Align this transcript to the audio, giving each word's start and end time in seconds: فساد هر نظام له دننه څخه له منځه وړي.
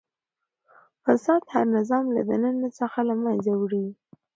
فساد 1.03 1.43
هر 1.53 1.65
نظام 1.77 2.05
له 2.15 2.21
دننه 2.29 2.69
څخه 2.79 2.99
له 3.09 3.15
منځه 3.23 3.51
وړي. 3.61 3.85